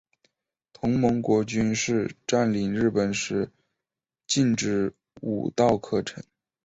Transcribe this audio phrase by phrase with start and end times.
[0.73, 3.51] 同盟国军事占领日本时
[4.25, 6.23] 禁止武道课程。